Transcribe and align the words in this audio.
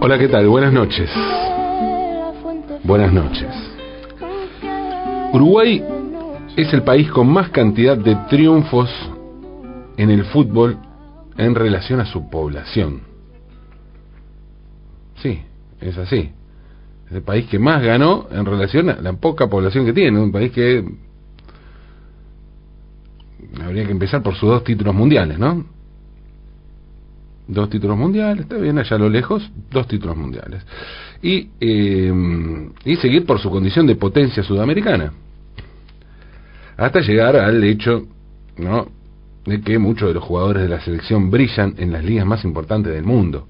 Hola, 0.00 0.18
¿qué 0.18 0.28
tal? 0.28 0.48
Buenas 0.48 0.72
noches. 0.72 1.08
Buenas 2.84 3.12
noches. 3.12 3.48
Uruguay 5.32 5.82
es 6.56 6.72
el 6.74 6.82
país 6.82 7.10
con 7.10 7.28
más 7.28 7.48
cantidad 7.48 7.96
de 7.96 8.14
triunfos 8.28 8.90
en 9.96 10.10
el 10.10 10.24
fútbol 10.24 10.76
en 11.38 11.54
relación 11.54 12.00
a 12.00 12.04
su 12.04 12.28
población. 12.28 13.00
Sí, 15.22 15.40
es 15.80 15.96
así. 15.96 16.32
Es 17.06 17.12
el 17.12 17.22
país 17.22 17.46
que 17.46 17.58
más 17.58 17.82
ganó 17.82 18.26
en 18.30 18.44
relación 18.44 18.90
a 18.90 19.00
la 19.00 19.14
poca 19.14 19.46
población 19.46 19.86
que 19.86 19.94
tiene. 19.94 20.18
Un 20.18 20.32
país 20.32 20.52
que 20.52 20.84
habría 23.64 23.86
que 23.86 23.92
empezar 23.92 24.22
por 24.22 24.34
sus 24.34 24.50
dos 24.50 24.64
títulos 24.64 24.94
mundiales, 24.94 25.38
¿no? 25.38 25.64
Dos 27.46 27.68
títulos 27.70 27.98
mundiales, 27.98 28.42
está 28.44 28.56
bien, 28.56 28.78
allá 28.78 28.96
a 28.96 28.98
lo 28.98 29.08
lejos, 29.08 29.50
dos 29.70 29.86
títulos 29.88 30.16
mundiales. 30.16 30.64
Y, 31.22 31.50
eh, 31.60 32.70
y 32.84 32.96
seguir 32.96 33.26
por 33.26 33.40
su 33.40 33.50
condición 33.50 33.86
de 33.86 33.96
potencia 33.96 34.42
sudamericana. 34.42 35.12
Hasta 36.76 37.00
llegar 37.00 37.36
al 37.36 37.62
hecho, 37.64 38.06
¿no? 38.56 38.88
De 39.44 39.60
que 39.60 39.78
muchos 39.78 40.08
de 40.08 40.14
los 40.14 40.22
jugadores 40.22 40.62
de 40.62 40.68
la 40.68 40.80
selección 40.80 41.30
brillan 41.30 41.74
en 41.78 41.92
las 41.92 42.04
ligas 42.04 42.26
más 42.26 42.44
importantes 42.44 42.92
del 42.92 43.04
mundo. 43.04 43.48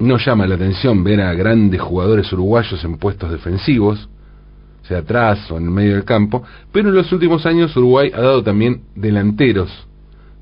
No 0.00 0.16
llama 0.18 0.46
la 0.46 0.56
atención 0.56 1.04
ver 1.04 1.20
a 1.20 1.32
grandes 1.34 1.80
jugadores 1.80 2.32
uruguayos 2.32 2.82
en 2.84 2.96
puestos 2.96 3.30
defensivos, 3.30 4.08
sea 4.82 4.98
atrás 4.98 5.50
o 5.50 5.58
en 5.58 5.64
el 5.64 5.70
medio 5.70 5.94
del 5.94 6.04
campo, 6.04 6.42
pero 6.72 6.88
en 6.88 6.94
los 6.96 7.12
últimos 7.12 7.46
años 7.46 7.76
Uruguay 7.76 8.10
ha 8.14 8.20
dado 8.20 8.42
también 8.42 8.82
delanteros 8.96 9.70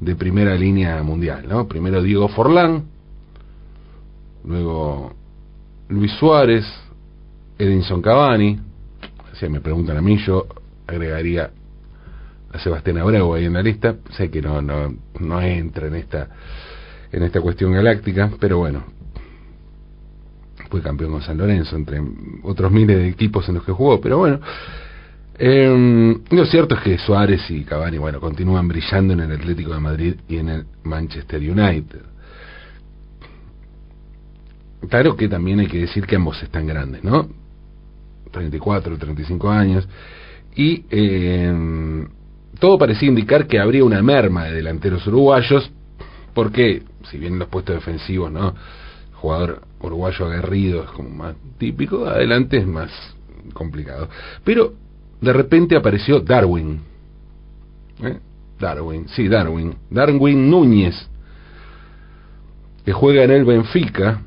de 0.00 0.14
primera 0.14 0.54
línea 0.54 1.02
mundial, 1.02 1.46
¿no? 1.48 1.66
Primero 1.66 2.02
Diego 2.02 2.28
Forlán, 2.28 2.84
luego 4.44 5.12
Luis 5.88 6.12
Suárez, 6.12 6.64
Edinson 7.58 8.00
Cavani, 8.00 8.60
si 9.38 9.48
me 9.48 9.60
preguntan 9.60 9.96
a 9.96 10.02
mí, 10.02 10.16
yo 10.18 10.46
agregaría 10.86 11.50
a 12.52 12.58
Sebastián 12.58 12.98
Abreu 12.98 13.34
ahí 13.34 13.44
en 13.44 13.52
la 13.52 13.62
lista, 13.62 13.96
sé 14.16 14.30
que 14.30 14.40
no, 14.40 14.62
no, 14.62 14.94
no 15.20 15.40
entra 15.40 15.88
en 15.88 15.96
esta, 15.96 16.28
en 17.12 17.22
esta 17.22 17.40
cuestión 17.40 17.72
galáctica, 17.72 18.30
pero 18.40 18.58
bueno, 18.58 18.84
fue 20.70 20.82
campeón 20.82 21.12
con 21.12 21.22
San 21.22 21.38
Lorenzo, 21.38 21.76
entre 21.76 22.00
otros 22.42 22.70
miles 22.70 22.96
de 22.96 23.08
equipos 23.08 23.48
en 23.48 23.56
los 23.56 23.64
que 23.64 23.72
jugó, 23.72 24.00
pero 24.00 24.18
bueno, 24.18 24.40
eh, 25.38 26.18
lo 26.30 26.46
cierto 26.46 26.74
es 26.74 26.80
que 26.82 26.98
Suárez 26.98 27.50
y 27.50 27.64
Cavani, 27.64 27.98
bueno, 27.98 28.20
continúan 28.20 28.66
brillando 28.66 29.12
en 29.12 29.20
el 29.20 29.32
Atlético 29.32 29.72
de 29.72 29.80
Madrid 29.80 30.14
y 30.28 30.36
en 30.36 30.48
el 30.48 30.66
Manchester 30.82 31.40
United. 31.40 32.02
Claro 34.88 35.16
que 35.16 35.28
también 35.28 35.60
hay 35.60 35.66
que 35.66 35.78
decir 35.78 36.06
que 36.06 36.16
ambos 36.16 36.42
están 36.42 36.66
grandes, 36.66 37.02
¿no? 37.04 37.28
34, 38.30 38.98
35 38.98 39.50
años. 39.50 39.88
Y 40.54 40.84
eh, 40.90 42.06
todo 42.58 42.78
parecía 42.78 43.08
indicar 43.08 43.46
que 43.46 43.58
habría 43.58 43.84
una 43.84 44.02
merma 44.02 44.44
de 44.44 44.54
delanteros 44.54 45.06
uruguayos, 45.06 45.70
porque, 46.34 46.82
si 47.10 47.18
bien 47.18 47.38
los 47.38 47.48
puestos 47.48 47.76
defensivos, 47.76 48.30
¿no? 48.30 48.54
Jugador 49.14 49.62
uruguayo 49.80 50.26
aguerrido 50.26 50.84
es 50.84 50.90
como 50.90 51.10
más 51.10 51.36
típico, 51.58 52.06
adelante 52.06 52.58
es 52.58 52.66
más 52.66 52.90
complicado. 53.52 54.08
Pero 54.44 54.74
de 55.20 55.32
repente 55.32 55.76
apareció 55.76 56.20
Darwin. 56.20 56.80
¿Eh? 58.02 58.18
Darwin, 58.58 59.08
sí, 59.08 59.28
Darwin. 59.28 59.74
Darwin 59.90 60.50
Núñez, 60.50 60.94
que 62.84 62.92
juega 62.92 63.24
en 63.24 63.30
el 63.30 63.44
Benfica, 63.44 64.22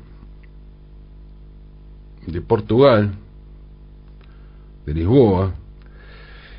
de 2.26 2.40
Portugal, 2.40 3.12
de 4.86 4.94
Lisboa, 4.94 5.54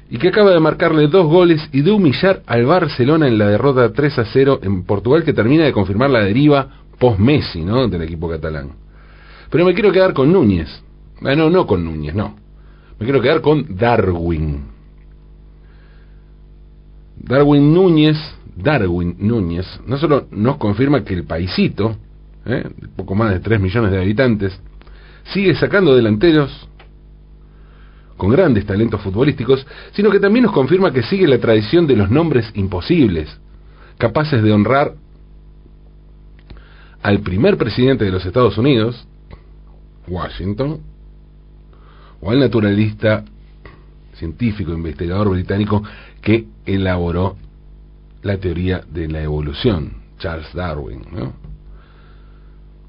y 0.09 0.17
que 0.17 0.27
acaba 0.27 0.51
de 0.51 0.59
marcarle 0.59 1.07
dos 1.07 1.25
goles 1.25 1.67
y 1.71 1.81
de 1.81 1.91
humillar 1.91 2.43
al 2.45 2.65
Barcelona 2.65 3.27
en 3.27 3.37
la 3.37 3.47
derrota 3.47 3.91
3 3.91 4.19
a 4.19 4.25
0 4.25 4.59
en 4.61 4.83
Portugal, 4.83 5.23
que 5.23 5.33
termina 5.33 5.63
de 5.63 5.73
confirmar 5.73 6.09
la 6.09 6.19
deriva 6.19 6.67
post-Messi, 6.99 7.63
¿no?, 7.63 7.87
del 7.87 8.03
equipo 8.03 8.29
catalán. 8.29 8.71
Pero 9.49 9.65
me 9.65 9.73
quiero 9.73 9.91
quedar 9.91 10.13
con 10.13 10.31
Núñez. 10.31 10.69
Ah, 11.23 11.35
no, 11.35 11.49
no 11.49 11.65
con 11.65 11.83
Núñez, 11.83 12.13
no. 12.13 12.42
Me 12.99 13.05
quiero 13.05 13.21
quedar 13.21 13.41
con 13.41 13.75
Darwin. 13.75 14.73
Darwin 17.17 17.73
Núñez, 17.73 18.17
Darwin 18.55 19.15
Núñez, 19.19 19.65
no 19.87 19.97
solo 19.97 20.27
nos 20.31 20.57
confirma 20.57 21.03
que 21.03 21.13
el 21.13 21.23
paisito, 21.23 21.95
¿eh? 22.45 22.69
poco 22.95 23.15
más 23.15 23.31
de 23.31 23.39
3 23.39 23.59
millones 23.59 23.91
de 23.91 24.01
habitantes, 24.01 24.59
sigue 25.31 25.55
sacando 25.55 25.95
delanteros 25.95 26.67
con 28.17 28.29
grandes 28.29 28.65
talentos 28.65 29.01
futbolísticos, 29.01 29.65
sino 29.93 30.11
que 30.11 30.19
también 30.19 30.43
nos 30.43 30.53
confirma 30.53 30.91
que 30.91 31.03
sigue 31.03 31.27
la 31.27 31.39
tradición 31.39 31.87
de 31.87 31.95
los 31.95 32.09
nombres 32.09 32.51
imposibles, 32.55 33.29
capaces 33.97 34.43
de 34.43 34.51
honrar 34.51 34.93
al 37.01 37.19
primer 37.19 37.57
presidente 37.57 38.05
de 38.05 38.11
los 38.11 38.25
Estados 38.25 38.57
Unidos, 38.57 39.07
Washington, 40.07 40.79
o 42.23 42.31
al 42.31 42.39
naturalista 42.39 43.23
científico, 44.13 44.71
investigador 44.71 45.29
británico 45.29 45.83
que 46.21 46.45
elaboró 46.65 47.35
la 48.21 48.37
teoría 48.37 48.81
de 48.89 49.09
la 49.09 49.21
evolución, 49.21 49.91
Charles 50.17 50.53
Darwin. 50.53 51.01
¿no? 51.11 51.33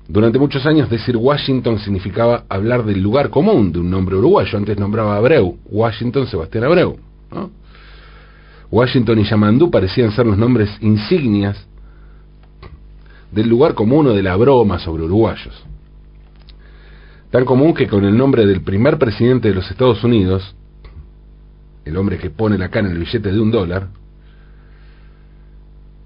Durante 0.06 0.38
muchos 0.38 0.64
años 0.66 0.88
decir 0.88 1.16
Washington 1.16 1.78
significaba 1.80 2.44
hablar 2.48 2.84
del 2.84 3.02
lugar 3.02 3.30
común 3.30 3.72
de 3.72 3.80
un 3.80 3.90
nombre 3.90 4.16
uruguayo. 4.16 4.56
Antes 4.56 4.78
nombraba 4.78 5.16
Abreu, 5.16 5.58
Washington 5.64 6.26
Sebastián 6.26 6.64
Abreu. 6.64 6.96
¿no? 7.32 7.50
Washington 8.70 9.18
y 9.18 9.24
Yamandú 9.24 9.70
parecían 9.70 10.12
ser 10.12 10.26
los 10.26 10.38
nombres 10.38 10.70
insignias 10.80 11.66
del 13.32 13.48
lugar 13.48 13.74
común 13.74 14.06
o 14.06 14.12
de 14.12 14.22
la 14.22 14.36
broma 14.36 14.78
sobre 14.78 15.02
uruguayos. 15.02 15.64
Tan 17.34 17.44
común 17.44 17.74
que 17.74 17.88
con 17.88 18.04
el 18.04 18.16
nombre 18.16 18.46
del 18.46 18.60
primer 18.60 18.96
presidente 18.96 19.48
de 19.48 19.56
los 19.56 19.68
Estados 19.68 20.04
Unidos, 20.04 20.54
el 21.84 21.96
hombre 21.96 22.16
que 22.16 22.30
pone 22.30 22.56
la 22.56 22.68
cara 22.68 22.86
en 22.86 22.92
el 22.92 23.00
billete 23.00 23.32
de 23.32 23.40
un 23.40 23.50
dólar, 23.50 23.88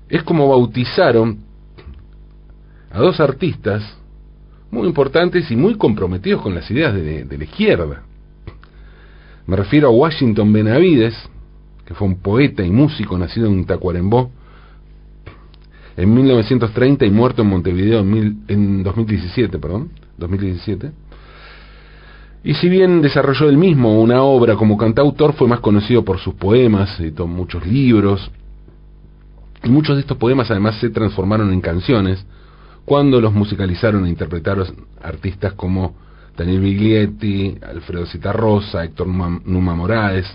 es 0.09 0.22
como 0.22 0.49
bautizaron 0.49 1.41
a 2.91 3.00
dos 3.00 3.21
artistas 3.21 3.99
muy 4.71 4.88
importantes 4.88 5.50
y 5.50 5.56
muy 5.56 5.75
comprometidos 5.75 6.41
con 6.41 6.55
las 6.55 6.70
ideas 6.70 6.94
de, 6.94 7.26
la 7.31 7.44
izquierda. 7.44 8.05
Me 9.47 9.55
refiero 9.55 9.88
a 9.88 9.91
Washington 9.91 10.50
Benavides, 10.50 11.14
que 11.85 11.93
fue 11.93 12.08
un 12.08 12.20
poeta 12.23 12.64
y 12.64 12.70
músico 12.70 13.19
nacido 13.19 13.49
en 13.49 13.67
Tacuarembó 13.67 14.31
en 15.94 16.14
1930 16.14 17.05
y 17.05 17.11
muerto 17.11 17.43
en 17.43 17.49
Montevideo 17.49 18.00
en, 18.00 18.11
mil, 18.11 18.37
en 18.49 18.82
2017, 18.82 19.58
perdón, 19.58 19.91
2017. 20.17 20.91
Y 22.49 22.55
si 22.55 22.71
bien 22.71 23.03
desarrolló 23.03 23.50
él 23.50 23.59
mismo 23.59 24.00
una 24.00 24.23
obra 24.23 24.56
como 24.56 24.79
cantautor, 24.79 25.35
fue 25.35 25.47
más 25.47 25.61
conocido 25.61 26.03
por 26.03 26.19
sus 26.19 26.33
poemas, 26.33 26.99
editó 26.99 27.27
muchos 27.27 27.67
libros, 27.67 28.31
y 29.62 29.69
muchos 29.69 29.97
de 29.97 30.00
estos 30.00 30.17
poemas 30.17 30.50
además 30.50 30.77
se 30.77 30.89
transformaron 30.89 31.53
en 31.53 31.61
canciones 31.61 32.25
cuando 32.87 33.21
los 33.21 33.35
musicalizaron 33.35 34.06
e 34.06 34.09
interpretaron 34.09 34.67
artistas 35.03 35.53
como 35.53 35.95
Daniel 36.39 36.61
Biglietti, 36.61 37.59
Alfredo 37.61 38.06
Citarrosa, 38.06 38.83
Héctor 38.83 39.09
Numa 39.09 39.75
Moraes, 39.75 40.27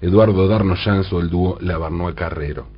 Eduardo 0.00 0.46
Darno 0.46 0.76
Llanzo, 0.76 1.18
el 1.18 1.30
dúo 1.30 1.58
La 1.60 1.78
Barnoa 1.78 2.14
Carrero. 2.14 2.68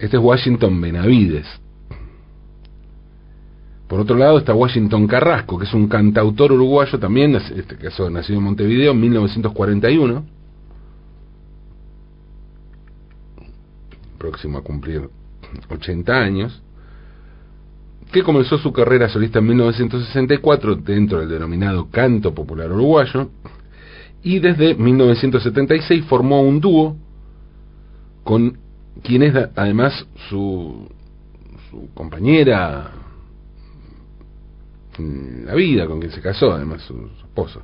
Este 0.00 0.16
es 0.16 0.22
Washington 0.22 0.80
Benavides. 0.80 1.46
Por 3.92 4.00
otro 4.00 4.16
lado 4.16 4.38
está 4.38 4.54
Washington 4.54 5.06
Carrasco, 5.06 5.58
que 5.58 5.66
es 5.66 5.74
un 5.74 5.86
cantautor 5.86 6.50
uruguayo 6.50 6.98
también, 6.98 7.34
este 7.34 7.76
caso 7.76 8.08
nacido 8.08 8.38
en 8.38 8.44
Montevideo 8.46 8.92
en 8.92 9.00
1941, 9.02 10.24
próximo 14.16 14.56
a 14.56 14.62
cumplir 14.62 15.10
80 15.68 16.10
años, 16.10 16.62
que 18.10 18.22
comenzó 18.22 18.56
su 18.56 18.72
carrera 18.72 19.10
solista 19.10 19.40
en 19.40 19.48
1964 19.48 20.76
dentro 20.76 21.20
del 21.20 21.28
denominado 21.28 21.90
canto 21.90 22.34
popular 22.34 22.72
uruguayo, 22.72 23.28
y 24.22 24.38
desde 24.38 24.74
1976 24.74 26.06
formó 26.06 26.40
un 26.40 26.60
dúo 26.62 26.96
con 28.24 28.56
quien 29.02 29.22
es 29.22 29.34
además 29.54 30.06
su, 30.30 30.88
su 31.68 31.90
compañera 31.92 33.01
la 34.98 35.54
vida, 35.54 35.86
con 35.86 36.00
quien 36.00 36.12
se 36.12 36.20
casó 36.20 36.52
además 36.52 36.82
su, 36.82 36.94
su 36.94 37.26
esposo. 37.26 37.62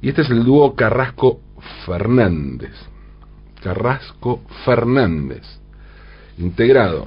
Y 0.00 0.08
este 0.08 0.22
es 0.22 0.30
el 0.30 0.44
dúo 0.44 0.74
Carrasco 0.74 1.40
Fernández. 1.86 2.74
Carrasco 3.62 4.42
Fernández, 4.64 5.42
integrado 6.36 7.06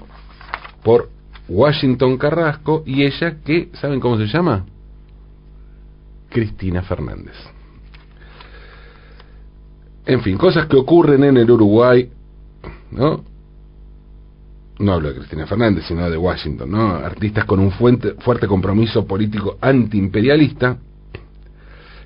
por 0.83 1.09
Washington 1.47 2.17
Carrasco 2.17 2.83
y 2.85 3.03
ella 3.03 3.37
que, 3.43 3.69
¿saben 3.73 3.99
cómo 3.99 4.17
se 4.17 4.25
llama? 4.25 4.65
Cristina 6.29 6.81
Fernández. 6.81 7.35
En 10.05 10.21
fin, 10.21 10.37
cosas 10.37 10.65
que 10.67 10.77
ocurren 10.77 11.23
en 11.25 11.37
el 11.37 11.51
Uruguay, 11.51 12.09
¿no? 12.91 13.23
No 14.79 14.93
hablo 14.93 15.09
de 15.09 15.15
Cristina 15.15 15.47
Fernández, 15.47 15.85
sino 15.87 16.09
de 16.09 16.17
Washington, 16.17 16.69
¿no? 16.69 16.95
Artistas 16.95 17.45
con 17.45 17.59
un 17.59 17.71
fuerte, 17.71 18.13
fuerte 18.19 18.47
compromiso 18.47 19.05
político 19.07 19.57
antiimperialista 19.59 20.77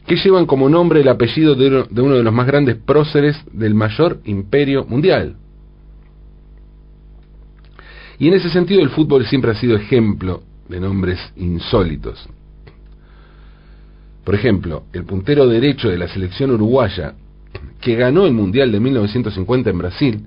que 0.07 0.15
llevan 0.15 0.45
como 0.45 0.69
nombre 0.69 1.01
el 1.01 1.07
apellido 1.09 1.55
de 1.55 2.01
uno 2.01 2.15
de 2.15 2.23
los 2.23 2.33
más 2.33 2.47
grandes 2.47 2.77
próceres 2.77 3.37
del 3.51 3.75
mayor 3.75 4.19
imperio 4.25 4.85
mundial. 4.85 5.35
Y 8.17 8.27
en 8.27 8.33
ese 8.35 8.49
sentido 8.49 8.81
el 8.81 8.89
fútbol 8.89 9.25
siempre 9.25 9.51
ha 9.51 9.55
sido 9.55 9.75
ejemplo 9.75 10.43
de 10.67 10.79
nombres 10.79 11.19
insólitos. 11.35 12.27
Por 14.23 14.35
ejemplo, 14.35 14.83
el 14.93 15.05
puntero 15.05 15.47
derecho 15.47 15.89
de 15.89 15.97
la 15.97 16.07
selección 16.07 16.51
uruguaya, 16.51 17.15
que 17.81 17.95
ganó 17.95 18.25
el 18.25 18.33
Mundial 18.33 18.71
de 18.71 18.79
1950 18.79 19.69
en 19.69 19.77
Brasil, 19.77 20.25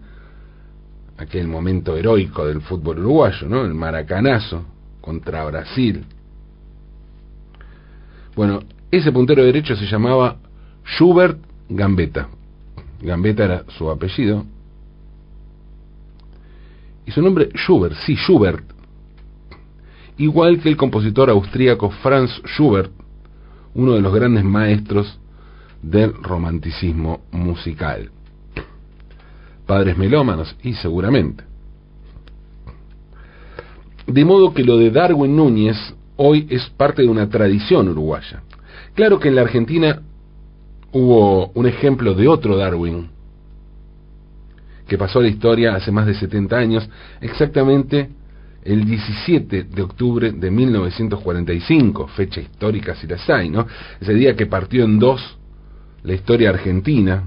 aquel 1.16 1.49
momento 1.49 1.96
heroico 1.96 2.46
del 2.46 2.61
fútbol 2.61 2.99
uruguayo, 2.99 3.49
¿no? 3.49 3.64
El 3.64 3.75
maracanazo 3.75 4.64
contra 5.00 5.44
Brasil. 5.44 6.05
Bueno, 8.34 8.61
ese 8.90 9.12
puntero 9.12 9.44
derecho 9.44 9.76
se 9.76 9.87
llamaba 9.87 10.37
Schubert 10.84 11.38
Gambetta. 11.69 12.28
Gambetta 13.00 13.44
era 13.44 13.64
su 13.76 13.90
apellido. 13.90 14.44
Y 17.06 17.11
su 17.11 17.22
nombre 17.22 17.50
Schubert, 17.55 17.96
sí, 18.06 18.17
Schubert. 18.17 18.64
Igual 20.17 20.60
que 20.60 20.69
el 20.69 20.76
compositor 20.76 21.28
austríaco 21.31 21.90
Franz 21.90 22.31
Schubert, 22.46 22.93
uno 23.75 23.93
de 23.93 24.00
los 24.00 24.14
grandes 24.14 24.44
maestros 24.44 25.19
del 25.82 26.14
romanticismo 26.14 27.20
musical. 27.32 28.10
Padres 29.66 29.96
melómanos, 29.96 30.56
y 30.62 30.75
seguramente. 30.75 31.44
De 34.06 34.25
modo 34.25 34.52
que 34.52 34.64
lo 34.64 34.76
de 34.76 34.90
Darwin 34.90 35.34
Núñez 35.34 35.76
hoy 36.16 36.46
es 36.50 36.69
parte 36.76 37.02
de 37.02 37.08
una 37.08 37.28
tradición 37.28 37.88
uruguaya. 37.88 38.43
Claro 38.94 39.19
que 39.19 39.28
en 39.28 39.34
la 39.34 39.43
Argentina 39.43 40.02
hubo 40.93 41.50
un 41.55 41.66
ejemplo 41.66 42.14
de 42.14 42.28
otro 42.28 42.56
Darwin, 42.56 43.08
que 44.87 44.99
pasó 44.99 45.19
a 45.19 45.22
la 45.22 45.28
historia 45.28 45.75
hace 45.75 45.90
más 45.90 46.06
de 46.06 46.14
70 46.14 46.56
años, 46.56 46.88
exactamente 47.20 48.10
el 48.62 48.84
17 48.84 49.64
de 49.64 49.82
octubre 49.82 50.32
de 50.32 50.50
1945, 50.50 52.08
fecha 52.08 52.40
histórica 52.40 52.94
si 52.94 53.06
las 53.06 53.28
hay, 53.28 53.50
¿no? 53.50 53.67
Ese 54.00 54.14
día 54.14 54.37
que 54.37 54.46
partió 54.46 54.84
en 54.84 54.99
dos 54.99 55.38
la 56.02 56.14
historia 56.14 56.50
argentina, 56.50 57.25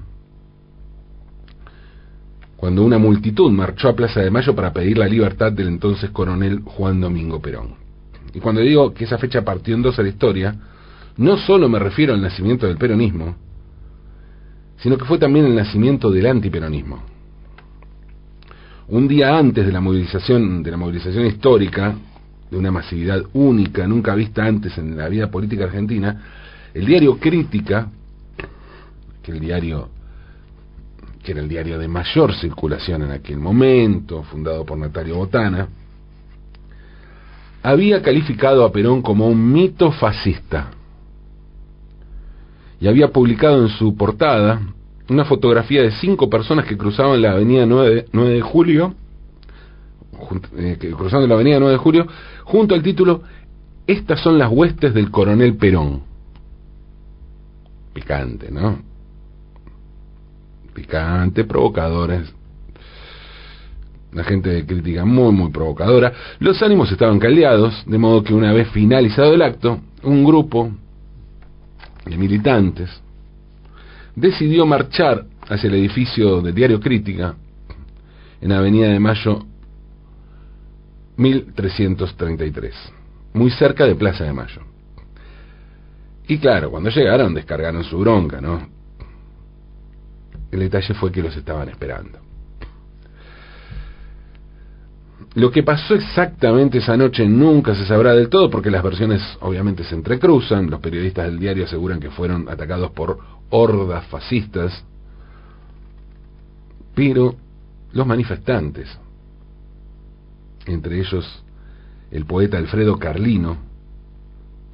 cuando 2.57 2.83
una 2.83 2.97
multitud 2.97 3.51
marchó 3.51 3.87
a 3.87 3.95
Plaza 3.95 4.19
de 4.21 4.31
Mayo 4.31 4.55
para 4.55 4.73
pedir 4.73 4.97
la 4.97 5.07
libertad 5.07 5.51
del 5.51 5.67
entonces 5.67 6.09
coronel 6.09 6.61
Juan 6.65 6.99
Domingo 6.99 7.39
Perón. 7.39 7.75
Y 8.33 8.39
cuando 8.39 8.61
digo 8.61 8.93
que 8.93 9.05
esa 9.05 9.19
fecha 9.19 9.43
partió 9.43 9.75
en 9.75 9.83
dos 9.83 9.97
a 9.99 10.01
la 10.01 10.09
historia, 10.09 10.55
no 11.17 11.37
solo 11.37 11.69
me 11.69 11.77
refiero 11.77 12.13
al 12.13 12.21
nacimiento 12.21 12.67
del 12.67 12.77
peronismo, 12.77 13.35
sino 14.77 14.97
que 14.97 15.05
fue 15.05 15.19
también 15.19 15.45
el 15.45 15.55
nacimiento 15.55 16.09
del 16.11 16.25
antiperonismo. 16.25 17.03
Un 18.89 19.07
día 19.07 19.37
antes 19.37 19.65
de 19.65 19.71
la 19.71 19.81
movilización, 19.81 20.63
de 20.63 20.71
la 20.71 20.77
movilización 20.77 21.25
histórica, 21.27 21.95
de 22.49 22.57
una 22.57 22.71
masividad 22.71 23.21
única, 23.33 23.85
nunca 23.85 24.15
vista 24.15 24.45
antes 24.45 24.77
en 24.77 24.97
la 24.97 25.09
vida 25.09 25.29
política 25.29 25.65
argentina, 25.65 26.23
el 26.73 26.85
diario 26.85 27.17
Crítica 27.19 27.89
que 29.21 29.31
el 29.31 29.39
diario 29.39 29.89
que 31.27 31.33
era 31.33 31.41
el 31.41 31.49
diario 31.49 31.77
de 31.77 31.89
mayor 31.89 32.33
circulación 32.35 33.01
en 33.01 33.11
aquel 33.11 33.37
momento, 33.37 34.23
fundado 34.23 34.63
por 34.63 34.77
Natario 34.77 35.17
Botana, 35.17 35.67
había 37.61 38.01
calificado 38.01 38.63
a 38.63 38.71
Perón 38.71 39.01
como 39.01 39.27
un 39.27 39.51
mito 39.51 39.91
fascista 39.91 40.71
y 42.79 42.87
había 42.87 43.09
publicado 43.09 43.61
en 43.61 43.67
su 43.67 43.97
portada 43.97 44.61
una 45.09 45.25
fotografía 45.25 45.81
de 45.81 45.91
cinco 45.99 46.29
personas 46.29 46.63
que 46.63 46.77
cruzaban 46.77 47.21
la 47.21 47.33
avenida 47.33 47.65
9 47.65 48.05
de, 48.13 48.41
julio, 48.41 48.95
eh, 50.55 50.77
cruzando 50.95 51.27
la 51.27 51.33
avenida 51.33 51.59
9 51.59 51.73
de 51.73 51.77
julio, 51.77 52.07
junto 52.45 52.73
al 52.73 52.81
título 52.81 53.23
Estas 53.85 54.21
son 54.21 54.37
las 54.37 54.49
huestes 54.49 54.93
del 54.93 55.11
coronel 55.11 55.57
Perón. 55.57 56.03
Picante, 57.93 58.49
¿no? 58.49 58.86
Picante, 60.77 61.43
provocadores. 61.43 62.31
La 64.11 64.23
gente 64.23 64.49
de 64.49 64.65
crítica 64.65 65.05
muy, 65.05 65.31
muy 65.31 65.49
provocadora. 65.49 66.13
Los 66.37 66.61
ánimos 66.61 66.91
estaban 66.91 67.17
caldeados, 67.17 67.83
de 67.87 67.97
modo 67.97 68.23
que 68.23 68.35
una 68.35 68.53
vez 68.53 68.69
finalizado 68.69 69.33
el 69.33 69.41
acto, 69.41 69.79
un 70.03 70.23
grupo 70.23 70.71
de 72.05 72.15
militantes 72.15 72.89
decidió 74.15 74.67
marchar 74.67 75.25
hacia 75.49 75.67
el 75.67 75.75
edificio 75.75 76.41
del 76.41 76.53
diario 76.53 76.79
Crítica 76.79 77.35
en 78.39 78.51
Avenida 78.51 78.89
de 78.89 78.99
Mayo 78.99 79.45
1333, 81.17 82.75
muy 83.33 83.49
cerca 83.49 83.85
de 83.85 83.95
Plaza 83.95 84.25
de 84.25 84.33
Mayo. 84.33 84.61
Y 86.27 86.37
claro, 86.37 86.69
cuando 86.69 86.91
llegaron 86.91 87.33
descargaron 87.33 87.83
su 87.83 87.97
bronca, 87.97 88.39
¿no? 88.39 88.76
El 90.51 90.59
detalle 90.59 90.93
fue 90.93 91.11
que 91.11 91.21
los 91.21 91.35
estaban 91.35 91.69
esperando. 91.69 92.19
Lo 95.35 95.51
que 95.51 95.61
pasó 95.61 95.93
exactamente 95.93 96.79
esa 96.79 96.95
noche 96.95 97.27
nunca 97.27 97.75
se 97.75 97.85
sabrá 97.85 98.13
del 98.13 98.29
todo 98.29 98.49
porque 98.49 98.71
las 98.71 98.83
versiones 98.83 99.21
obviamente 99.41 99.83
se 99.83 99.95
entrecruzan. 99.95 100.69
Los 100.69 100.79
periodistas 100.79 101.25
del 101.25 101.39
diario 101.39 101.65
aseguran 101.65 101.99
que 101.99 102.09
fueron 102.09 102.49
atacados 102.49 102.91
por 102.91 103.19
hordas 103.49 104.05
fascistas. 104.07 104.83
Pero 106.95 107.35
los 107.91 108.07
manifestantes, 108.07 108.89
entre 110.65 110.99
ellos 110.99 111.43
el 112.09 112.25
poeta 112.25 112.57
Alfredo 112.57 112.97
Carlino, 112.97 113.57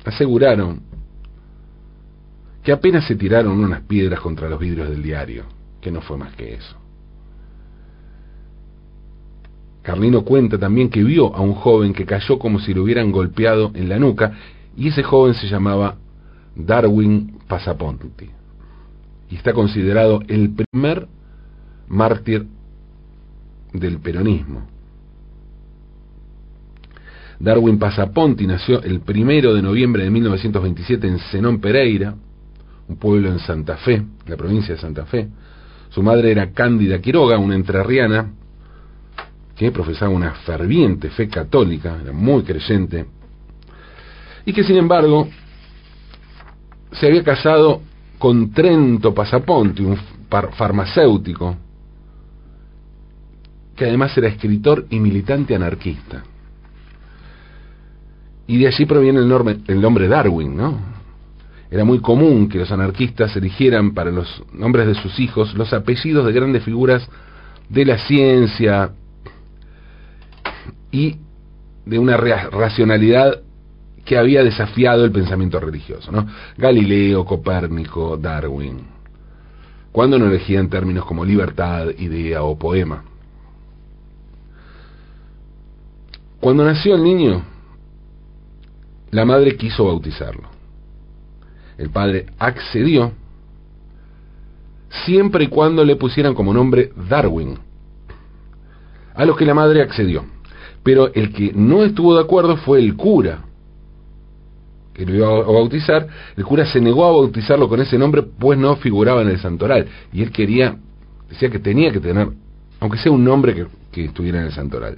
aseguraron 0.05 0.81
que 2.63 2.71
apenas 2.71 3.05
se 3.05 3.15
tiraron 3.15 3.59
unas 3.59 3.81
piedras 3.81 4.21
contra 4.21 4.47
los 4.47 4.59
vidrios 4.59 4.89
del 4.89 5.03
diario 5.03 5.43
que 5.83 5.91
no 5.91 6.01
fue 6.01 6.17
más 6.17 6.33
que 6.35 6.53
eso. 6.55 6.75
Carlino 9.83 10.23
cuenta 10.23 10.57
también 10.57 10.89
que 10.89 11.03
vio 11.03 11.35
a 11.35 11.41
un 11.41 11.53
joven 11.53 11.93
que 11.93 12.05
cayó 12.05 12.39
como 12.39 12.59
si 12.59 12.73
lo 12.73 12.83
hubieran 12.83 13.11
golpeado 13.11 13.71
en 13.75 13.89
la 13.89 13.99
nuca 13.99 14.31
y 14.77 14.87
ese 14.87 15.03
joven 15.03 15.33
se 15.33 15.47
llamaba 15.47 15.97
Darwin 16.55 17.39
Pasaponti 17.47 18.29
y 19.29 19.35
está 19.35 19.51
considerado 19.53 20.21
el 20.27 20.51
primer 20.51 21.07
mártir 21.87 22.47
del 23.73 23.99
peronismo. 23.99 24.67
Darwin 27.39 27.77
Pasaponti 27.77 28.47
nació 28.47 28.81
el 28.83 29.01
primero 29.01 29.53
de 29.53 29.61
noviembre 29.61 30.05
de 30.05 30.11
1927 30.11 31.07
en 31.07 31.19
Zenón 31.19 31.59
Pereira, 31.59 32.15
un 32.87 32.95
pueblo 32.95 33.29
en 33.29 33.39
Santa 33.39 33.75
Fe, 33.77 34.01
la 34.27 34.37
provincia 34.37 34.75
de 34.75 34.79
Santa 34.79 35.05
Fe. 35.05 35.27
Su 35.93 36.01
madre 36.01 36.31
era 36.31 36.51
Cándida 36.51 36.99
Quiroga, 36.99 37.37
una 37.37 37.53
entrerriana 37.53 38.31
que 39.55 39.71
profesaba 39.71 40.11
una 40.11 40.31
ferviente 40.31 41.11
fe 41.11 41.27
católica, 41.27 41.99
era 42.01 42.11
muy 42.11 42.41
creyente, 42.41 43.05
y 44.43 44.53
que 44.53 44.63
sin 44.63 44.77
embargo 44.77 45.27
se 46.93 47.05
había 47.05 47.23
casado 47.23 47.81
con 48.17 48.51
Trento 48.51 49.13
Pasaponti, 49.13 49.83
un 49.83 49.97
farmacéutico, 50.57 51.55
que 53.75 53.85
además 53.85 54.17
era 54.17 54.29
escritor 54.29 54.87
y 54.89 54.99
militante 54.99 55.53
anarquista. 55.53 56.23
Y 58.47 58.57
de 58.57 58.67
allí 58.67 58.87
proviene 58.87 59.19
el 59.19 59.27
nombre, 59.27 59.59
el 59.67 59.79
nombre 59.79 60.07
Darwin, 60.07 60.57
¿no? 60.57 60.92
Era 61.73 61.85
muy 61.85 62.01
común 62.01 62.49
que 62.49 62.59
los 62.59 62.71
anarquistas 62.71 63.35
eligieran 63.35 63.95
para 63.95 64.11
los 64.11 64.43
nombres 64.53 64.85
de 64.85 64.93
sus 64.93 65.19
hijos 65.19 65.55
los 65.55 65.73
apellidos 65.73 66.23
de 66.23 66.31
grandes 66.31 66.63
figuras 66.63 67.09
de 67.67 67.83
la 67.83 67.97
ciencia 67.97 68.91
y 70.91 71.15
de 71.83 71.97
una 71.97 72.15
racionalidad 72.15 73.41
que 74.05 74.19
había 74.19 74.43
desafiado 74.43 75.03
el 75.03 75.11
pensamiento 75.11 75.59
religioso. 75.59 76.11
Galileo, 76.59 77.25
Copérnico, 77.25 78.17
Darwin. 78.17 78.85
cuando 79.91 80.19
no 80.19 80.27
elegían 80.27 80.69
términos 80.69 81.05
como 81.05 81.25
libertad, 81.25 81.87
idea 81.97 82.43
o 82.43 82.55
poema. 82.55 83.03
Cuando 86.39 86.63
nació 86.63 86.93
el 86.93 87.03
niño, 87.03 87.43
la 89.09 89.25
madre 89.25 89.57
quiso 89.57 89.85
bautizarlo. 89.85 90.52
El 91.77 91.89
padre 91.89 92.27
accedió 92.39 93.11
siempre 95.05 95.45
y 95.45 95.47
cuando 95.47 95.83
le 95.83 95.95
pusieran 95.95 96.35
como 96.35 96.53
nombre 96.53 96.91
Darwin, 97.09 97.57
a 99.15 99.25
lo 99.25 99.35
que 99.35 99.45
la 99.45 99.53
madre 99.53 99.81
accedió. 99.81 100.25
Pero 100.83 101.13
el 101.13 101.33
que 101.33 101.51
no 101.53 101.83
estuvo 101.83 102.15
de 102.15 102.21
acuerdo 102.21 102.57
fue 102.57 102.79
el 102.79 102.95
cura, 102.95 103.45
que 104.93 105.05
lo 105.05 105.15
iba 105.15 105.27
a 105.27 105.51
bautizar. 105.51 106.07
El 106.35 106.43
cura 106.43 106.65
se 106.65 106.79
negó 106.79 107.05
a 107.05 107.11
bautizarlo 107.11 107.67
con 107.67 107.81
ese 107.81 107.97
nombre, 107.97 108.21
pues 108.21 108.59
no 108.59 108.75
figuraba 108.75 109.21
en 109.21 109.29
el 109.29 109.39
santoral. 109.39 109.87
Y 110.11 110.21
él 110.21 110.31
quería, 110.31 110.77
decía 111.29 111.49
que 111.49 111.59
tenía 111.59 111.91
que 111.91 111.99
tener, 111.99 112.29
aunque 112.79 112.97
sea 112.97 113.11
un 113.11 113.23
nombre 113.23 113.55
que, 113.55 113.65
que 113.91 114.05
estuviera 114.05 114.39
en 114.39 114.45
el 114.47 114.51
santoral. 114.51 114.97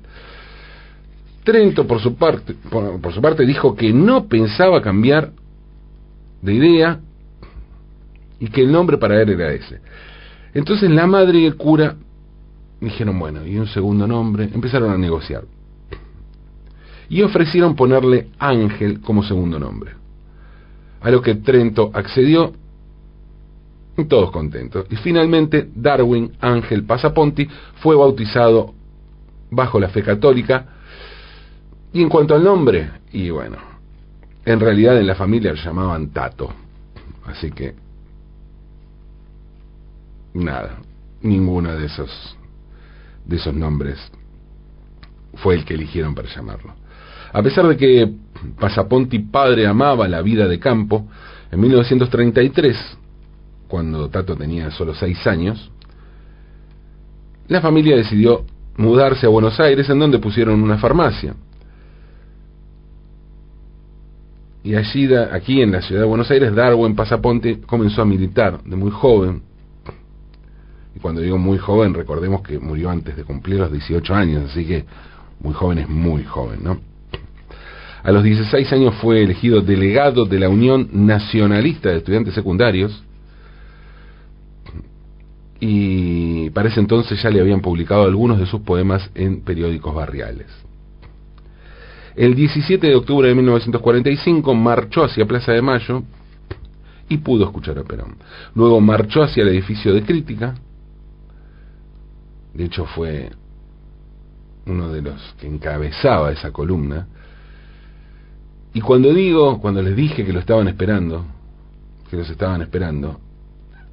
Trento, 1.44 1.86
por 1.86 2.02
su 2.02 2.16
parte, 2.16 2.56
por, 2.70 3.14
su 3.14 3.22
parte, 3.22 3.46
dijo 3.46 3.76
que 3.76 3.94
no 3.94 4.28
pensaba 4.28 4.82
cambiar 4.82 5.32
de 6.46 6.54
idea 6.54 7.00
y 8.40 8.48
que 8.48 8.62
el 8.62 8.72
nombre 8.72 8.98
para 8.98 9.22
él 9.22 9.30
era 9.30 9.52
ese. 9.52 9.82
Entonces 10.54 10.90
la 10.90 11.08
madre 11.08 11.40
y 11.40 11.46
el 11.46 11.56
cura 11.56 11.96
dijeron, 12.80 13.18
bueno, 13.20 13.46
y 13.46 13.58
un 13.58 13.68
segundo 13.68 14.08
nombre, 14.08 14.50
empezaron 14.54 14.92
a 14.92 14.98
negociar. 14.98 15.44
Y 17.10 17.22
ofrecieron 17.22 17.76
ponerle 17.76 18.30
Ángel 18.40 19.02
como 19.02 19.24
segundo 19.24 19.60
nombre. 19.60 19.92
A 21.02 21.12
lo 21.12 21.22
que 21.22 21.36
Trento 21.36 21.92
accedió, 21.94 22.54
todos 24.08 24.32
contentos. 24.32 24.86
Y 24.90 24.96
finalmente 24.98 25.70
Darwin 25.74 26.34
Ángel 26.42 26.84
Pasaponti 26.84 27.48
fue 27.76 27.96
bautizado 27.96 28.74
bajo 29.52 29.80
la 29.80 29.90
fe 29.90 30.04
católica 30.04 30.66
y 31.94 32.02
en 32.02 32.10
cuanto 32.10 32.36
al 32.36 32.44
nombre, 32.44 32.90
y 33.14 33.30
bueno, 33.30 33.58
en 34.46 34.60
realidad 34.60 34.98
en 35.00 35.08
la 35.08 35.16
familia 35.16 35.52
lo 35.52 35.58
llamaban 35.58 36.10
Tato. 36.12 36.54
Así 37.26 37.52
que, 37.52 37.74
nada, 40.34 40.78
ninguno 41.22 41.76
de 41.76 41.88
esos, 41.88 42.38
de 43.26 43.36
esos 43.36 43.54
nombres 43.54 43.98
fue 45.36 45.56
el 45.56 45.66
que 45.66 45.74
eligieron 45.74 46.14
para 46.14 46.30
llamarlo. 46.34 46.74
A 47.34 47.42
pesar 47.42 47.68
de 47.68 47.76
que 47.76 48.14
Pasaponti 48.60 49.20
padre 49.20 49.66
amaba 49.66 50.08
la 50.08 50.22
vida 50.22 50.48
de 50.48 50.60
campo, 50.60 51.08
en 51.52 51.60
1933, 51.60 52.98
cuando 53.68 54.10
Tato 54.10 54.36
tenía 54.36 54.70
solo 54.72 54.94
seis 54.94 55.26
años, 55.26 55.72
la 57.48 57.62
familia 57.62 57.96
decidió 57.96 58.46
mudarse 58.78 59.26
a 59.26 59.30
Buenos 59.30 59.60
Aires, 59.60 59.90
en 59.90 60.00
donde 60.00 60.20
pusieron 60.20 60.62
una 60.62 60.78
farmacia. 60.78 61.36
Y 64.66 64.74
allí, 64.74 65.08
aquí 65.14 65.62
en 65.62 65.72
la 65.74 65.82
ciudad 65.84 66.02
de 66.02 66.08
Buenos 66.08 66.32
Aires, 66.32 66.56
Darwin 66.56 66.96
Pasaponte 66.96 67.62
comenzó 67.62 68.02
a 68.02 68.06
militar 68.06 68.64
de 68.64 68.76
muy 68.76 68.90
joven. 68.90 69.44
Y 70.96 71.00
cuando 71.00 71.22
digo 71.22 71.38
muy 71.38 71.60
joven, 71.60 71.94
recordemos 71.94 72.42
que 72.42 72.58
murió 72.58 72.90
antes 72.90 73.16
de 73.16 73.24
cumplir 73.24 73.60
los 73.60 73.72
18 73.72 74.16
años, 74.16 74.50
así 74.50 74.66
que 74.66 74.86
muy 75.40 75.54
joven 75.54 75.78
es 75.78 75.88
muy 75.88 76.24
joven, 76.24 76.64
¿no? 76.64 76.80
A 78.02 78.12
los 78.12 78.24
16 78.24 78.74
años 78.74 78.96
fue 78.96 79.22
elegido 79.22 79.62
delegado 79.62 80.26
de 80.26 80.40
la 80.40 80.50
Unión 80.50 80.90
Nacionalista 80.94 81.90
de 81.90 81.98
Estudiantes 81.98 82.34
Secundarios 82.34 83.04
y 85.60 86.50
para 86.50 86.70
ese 86.70 86.80
entonces 86.80 87.22
ya 87.22 87.30
le 87.30 87.40
habían 87.40 87.62
publicado 87.62 88.06
algunos 88.06 88.40
de 88.40 88.48
sus 88.48 88.62
poemas 88.62 89.12
en 89.14 89.42
periódicos 89.42 89.94
barriales. 89.94 90.65
El 92.16 92.34
17 92.34 92.88
de 92.88 92.96
octubre 92.96 93.28
de 93.28 93.36
1945 93.36 94.54
marchó 94.54 95.04
hacia 95.04 95.26
Plaza 95.26 95.52
de 95.52 95.62
Mayo 95.62 96.04
y 97.10 97.18
pudo 97.18 97.44
escuchar 97.46 97.78
a 97.78 97.84
Perón. 97.84 98.16
Luego 98.56 98.80
marchó 98.80 99.24
hacia 99.24 99.44
el 99.44 99.50
edificio 99.50 99.94
de 99.94 100.04
crítica. 100.04 100.56
De 102.54 102.64
hecho 102.64 102.86
fue 102.86 103.32
uno 104.66 104.92
de 104.94 105.02
los 105.02 105.36
que 105.40 105.48
encabezaba 105.48 106.32
esa 106.32 106.52
columna. 106.52 107.06
Y 108.74 108.80
cuando 108.80 109.14
digo, 109.14 109.60
cuando 109.60 109.82
les 109.82 109.96
dije 109.96 110.26
que 110.26 110.34
lo 110.34 110.40
estaban 110.40 110.70
esperando, 110.70 111.26
que 112.10 112.16
los 112.16 112.30
estaban 112.30 112.62
esperando, 112.62 113.20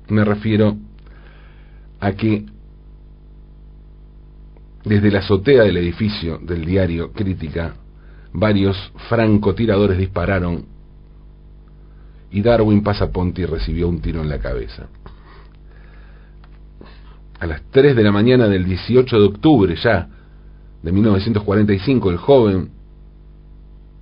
me 0.09 0.25
refiero 0.25 0.77
a 1.99 2.13
que 2.13 2.47
desde 4.85 5.11
la 5.11 5.21
azotea 5.21 5.63
del 5.65 5.77
edificio 5.77 6.39
del 6.39 6.65
diario 6.65 7.13
Crítica 7.13 7.75
varios 8.33 8.77
francotiradores 9.09 9.99
dispararon 9.99 10.65
y 12.31 12.41
Darwin 12.41 12.83
Pasaponti 12.83 13.45
recibió 13.45 13.89
un 13.89 14.01
tiro 14.01 14.23
en 14.23 14.29
la 14.29 14.39
cabeza. 14.39 14.89
A 17.39 17.47
las 17.47 17.63
3 17.71 17.95
de 17.95 18.03
la 18.03 18.13
mañana 18.13 18.49
del 18.49 18.65
18 18.65 19.19
de 19.19 19.25
octubre 19.27 19.77
ya 19.77 20.09
de 20.83 20.93
1945, 20.93 22.11
el 22.11 22.17
joven 22.17 22.71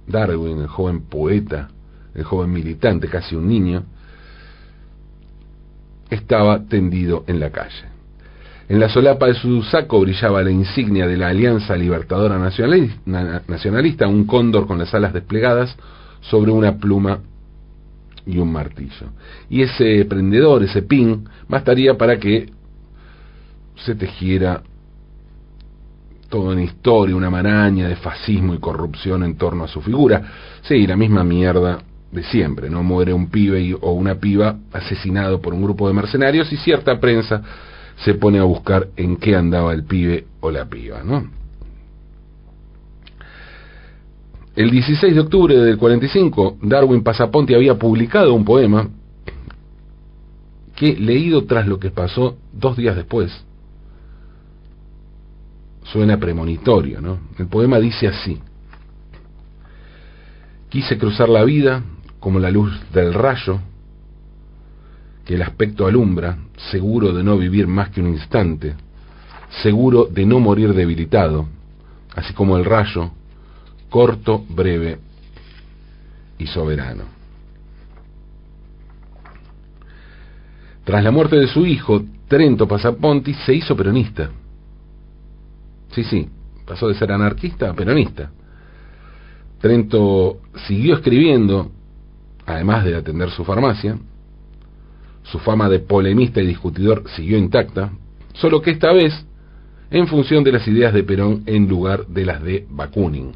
Darwin, 0.07 0.61
el 0.61 0.69
joven 0.69 1.03
poeta, 1.03 1.71
el 2.15 2.25
joven 2.25 2.53
militante, 2.53 3.09
casi 3.09 3.35
un 3.35 3.49
niño, 3.49 3.85
estaba 6.09 6.65
tendido 6.65 7.25
en 7.27 7.41
la 7.41 7.51
calle. 7.51 7.90
En 8.71 8.79
la 8.79 8.89
solapa 8.89 9.27
de 9.27 9.35
su 9.35 9.65
saco 9.65 9.99
brillaba 9.99 10.45
la 10.45 10.53
insignia 10.53 11.05
de 11.05 11.17
la 11.17 11.27
Alianza 11.27 11.75
Libertadora 11.75 12.39
Nacionalista, 12.39 14.07
un 14.07 14.27
cóndor 14.27 14.69
con 14.69 14.79
las 14.79 14.95
alas 14.95 15.13
desplegadas 15.13 15.77
sobre 16.21 16.53
una 16.53 16.79
pluma 16.79 17.19
y 18.25 18.39
un 18.39 18.53
martillo. 18.53 19.09
Y 19.49 19.63
ese 19.63 20.05
prendedor, 20.05 20.63
ese 20.63 20.83
pin, 20.83 21.29
bastaría 21.49 21.99
para 21.99 22.21
que 22.21 22.49
se 23.75 23.97
tejiera 23.97 24.63
toda 26.29 26.53
una 26.53 26.63
historia, 26.63 27.17
una 27.17 27.29
maraña 27.29 27.89
de 27.89 27.97
fascismo 27.97 28.55
y 28.55 28.59
corrupción 28.59 29.25
en 29.25 29.37
torno 29.37 29.65
a 29.65 29.69
su 29.69 29.83
figura. 29.83 30.23
Sí, 30.63 30.87
la 30.87 30.95
misma 30.95 31.25
mierda 31.25 31.81
de 32.13 32.23
siempre, 32.23 32.71
¿no? 32.71 32.85
Muere 32.85 33.13
un 33.13 33.31
pibe 33.31 33.77
o 33.81 33.91
una 33.95 34.15
piba 34.15 34.59
asesinado 34.73 35.41
por 35.41 35.55
un 35.55 35.63
grupo 35.65 35.89
de 35.89 35.95
mercenarios 35.95 36.53
y 36.53 36.57
cierta 36.57 37.01
prensa 37.01 37.43
se 38.05 38.15
pone 38.15 38.39
a 38.39 38.45
buscar 38.45 38.89
en 38.97 39.17
qué 39.17 39.37
andaba 39.37 39.73
el 39.73 39.85
pibe 39.85 40.27
o 40.41 40.51
la 40.51 40.69
piba, 40.69 41.03
¿no? 41.05 41.29
El 44.57 44.71
16 44.71 45.15
de 45.15 45.21
octubre 45.21 45.57
del 45.57 45.79
45, 45.79 46.59
Darwin 46.63 47.03
Pasaponte 47.03 47.55
había 47.55 47.79
publicado 47.79 48.35
un 48.35 48.45
poema 48.45 48.89
que, 50.75 50.97
leído 50.97 51.45
tras 51.45 51.67
lo 51.67 51.79
que 51.79 51.91
pasó 51.91 52.37
dos 52.53 52.77
días 52.77 52.97
después, 52.97 53.31
suena 55.85 56.19
premonitorio, 56.19 57.01
¿no? 57.01 57.19
El 57.39 57.47
poema 57.47 57.79
dice 57.79 58.09
así: 58.09 58.41
Quise 60.69 60.99
cruzar 60.99 61.29
la 61.29 61.45
vida 61.45 61.83
como 62.19 62.39
la 62.39 62.51
luz 62.51 62.73
del 62.93 63.15
rayo 63.15 63.61
que 65.31 65.37
el 65.37 65.43
aspecto 65.43 65.87
alumbra, 65.87 66.39
seguro 66.73 67.13
de 67.13 67.23
no 67.23 67.39
vivir 67.39 67.69
más 67.69 67.91
que 67.91 68.01
un 68.01 68.09
instante, 68.09 68.75
seguro 69.63 70.07
de 70.07 70.27
no 70.27 70.41
morir 70.41 70.75
debilitado, 70.75 71.47
así 72.17 72.35
como 72.35 72.57
el 72.57 72.65
rayo, 72.65 73.13
corto, 73.89 74.45
breve 74.49 74.99
y 76.37 76.49
soberano. 76.49 77.05
Tras 80.83 81.05
la 81.05 81.13
muerte 81.13 81.37
de 81.37 81.47
su 81.47 81.65
hijo, 81.65 82.03
Trento 82.27 82.67
Pasaponti 82.67 83.33
se 83.33 83.55
hizo 83.55 83.77
peronista. 83.77 84.31
Sí, 85.93 86.03
sí, 86.03 86.29
pasó 86.67 86.89
de 86.89 86.95
ser 86.95 87.13
anarquista 87.13 87.71
a 87.71 87.75
peronista. 87.75 88.33
Trento 89.61 90.41
siguió 90.67 90.97
escribiendo, 90.97 91.71
además 92.47 92.85
de 92.85 92.97
atender 92.97 93.31
su 93.31 93.45
farmacia, 93.45 93.97
su 95.23 95.39
fama 95.39 95.69
de 95.69 95.81
polemista 95.81 96.41
y 96.41 96.47
discutidor 96.47 97.05
siguió 97.15 97.39
intacta, 97.39 97.91
solo 98.35 98.61
que 98.61 98.71
esta 98.71 98.93
vez 98.93 99.27
en 99.91 100.07
función 100.07 100.45
de 100.45 100.53
las 100.53 100.67
ideas 100.69 100.95
de 100.95 101.03
Perón 101.03 101.43
en 101.47 101.69
lugar 101.69 102.07
de 102.07 102.25
las 102.25 102.43
de 102.43 102.67
Bakunin. 102.71 103.33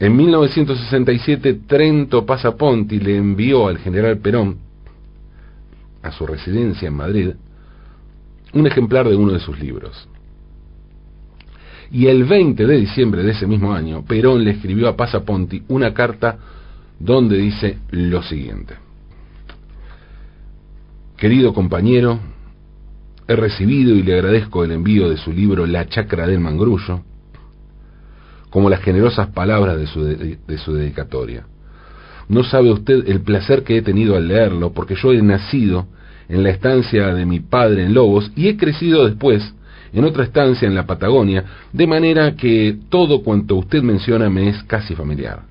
En 0.00 0.16
1967, 0.16 1.60
Trento 1.66 2.24
Pasaponti 2.24 3.00
le 3.00 3.16
envió 3.16 3.66
al 3.66 3.78
general 3.78 4.18
Perón, 4.18 4.58
a 6.02 6.12
su 6.12 6.26
residencia 6.26 6.86
en 6.86 6.94
Madrid, 6.94 7.30
un 8.52 8.66
ejemplar 8.66 9.08
de 9.08 9.16
uno 9.16 9.32
de 9.32 9.40
sus 9.40 9.58
libros. 9.58 10.08
Y 11.90 12.06
el 12.06 12.24
20 12.24 12.66
de 12.66 12.76
diciembre 12.76 13.22
de 13.22 13.32
ese 13.32 13.46
mismo 13.46 13.72
año, 13.72 14.04
Perón 14.04 14.44
le 14.44 14.52
escribió 14.52 14.88
a 14.88 14.96
Pasaponti 14.96 15.64
una 15.68 15.92
carta 15.92 16.38
donde 16.98 17.38
dice 17.38 17.78
lo 17.90 18.22
siguiente. 18.22 18.74
Querido 21.16 21.52
compañero, 21.52 22.18
he 23.26 23.36
recibido 23.36 23.94
y 23.94 24.02
le 24.02 24.14
agradezco 24.14 24.64
el 24.64 24.72
envío 24.72 25.08
de 25.08 25.16
su 25.16 25.32
libro 25.32 25.66
La 25.66 25.86
Chacra 25.86 26.26
del 26.26 26.40
Mangrullo, 26.40 27.02
como 28.50 28.70
las 28.70 28.80
generosas 28.80 29.28
palabras 29.28 29.76
de 29.76 29.86
su, 29.86 30.04
de 30.04 30.58
su 30.58 30.72
dedicatoria. 30.74 31.44
No 32.28 32.44
sabe 32.44 32.70
usted 32.70 33.08
el 33.08 33.20
placer 33.20 33.62
que 33.62 33.78
he 33.78 33.82
tenido 33.82 34.16
al 34.16 34.28
leerlo, 34.28 34.72
porque 34.72 34.94
yo 34.94 35.12
he 35.12 35.22
nacido 35.22 35.86
en 36.28 36.42
la 36.42 36.50
estancia 36.50 37.14
de 37.14 37.26
mi 37.26 37.40
padre 37.40 37.84
en 37.84 37.94
Lobos 37.94 38.30
y 38.36 38.48
he 38.48 38.56
crecido 38.56 39.06
después 39.06 39.54
en 39.92 40.04
otra 40.04 40.24
estancia 40.24 40.68
en 40.68 40.74
la 40.74 40.86
Patagonia, 40.86 41.44
de 41.72 41.86
manera 41.86 42.36
que 42.36 42.76
todo 42.90 43.22
cuanto 43.22 43.56
usted 43.56 43.82
menciona 43.82 44.28
me 44.28 44.48
es 44.48 44.62
casi 44.64 44.94
familiar. 44.94 45.42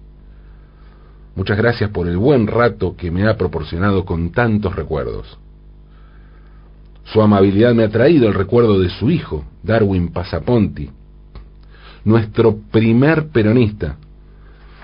Muchas 1.38 1.56
gracias 1.56 1.92
por 1.92 2.08
el 2.08 2.18
buen 2.18 2.48
rato 2.48 2.96
que 2.98 3.12
me 3.12 3.28
ha 3.28 3.38
proporcionado 3.38 4.06
con 4.06 4.32
tantos 4.32 4.76
recuerdos. 4.76 5.38
Su 7.04 7.22
amabilidad 7.22 7.76
me 7.76 7.84
ha 7.84 7.90
traído 7.90 8.28
el 8.28 8.34
recuerdo 8.34 8.80
de 8.80 8.90
su 8.90 9.12
hijo, 9.12 9.46
Darwin 9.62 10.08
Pasaponti, 10.08 10.90
nuestro 12.06 12.58
primer 12.72 13.28
peronista, 13.28 13.98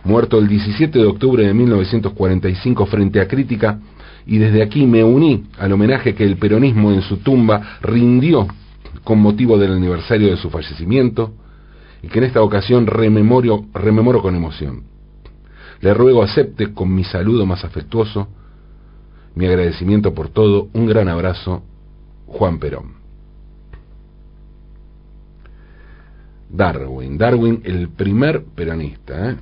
muerto 0.03 0.37
el 0.37 0.47
17 0.47 0.99
de 0.99 1.05
octubre 1.05 1.43
de 1.43 1.55
1945 1.55 2.85
frente 2.85 3.19
a 3.19 3.27
crítica, 3.27 3.79
y 4.27 4.37
desde 4.37 4.61
aquí 4.61 4.85
me 4.85 5.03
uní 5.03 5.45
al 5.57 5.71
homenaje 5.71 6.13
que 6.13 6.23
el 6.23 6.37
peronismo 6.37 6.91
en 6.91 7.01
su 7.01 7.17
tumba 7.17 7.79
rindió 7.81 8.45
con 9.03 9.19
motivo 9.19 9.57
del 9.57 9.73
aniversario 9.73 10.29
de 10.29 10.37
su 10.37 10.51
fallecimiento, 10.51 11.33
y 12.03 12.09
que 12.09 12.19
en 12.19 12.25
esta 12.25 12.43
ocasión 12.43 12.85
rememoro, 12.85 13.65
rememoro 13.73 14.21
con 14.21 14.35
emoción. 14.35 14.92
Le 15.83 15.93
ruego 15.93 16.23
acepte 16.23 16.73
con 16.73 16.95
mi 16.95 17.03
saludo 17.03 17.45
más 17.45 17.65
afectuoso, 17.65 18.29
mi 19.35 19.45
agradecimiento 19.47 20.13
por 20.13 20.29
todo, 20.29 20.69
un 20.71 20.87
gran 20.87 21.09
abrazo, 21.09 21.61
Juan 22.25 22.57
Perón. 22.57 22.93
Darwin, 26.49 27.17
Darwin 27.17 27.61
el 27.65 27.89
primer 27.89 28.45
peronista, 28.45 29.31
¿eh? 29.31 29.35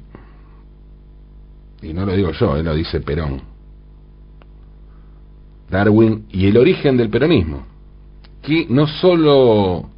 y 1.84 1.94
no 1.94 2.08
lo 2.08 2.14
digo 2.16 2.32
yo, 2.32 2.56
él 2.56 2.66
lo 2.66 2.74
dice 2.74 3.02
Perón. 3.02 3.40
Darwin 5.70 6.26
y 6.32 6.48
el 6.48 6.58
origen 6.58 6.98
del 6.98 7.12
peronismo, 7.12 7.68
que 8.42 8.66
no 8.68 8.88
solo 8.88 9.92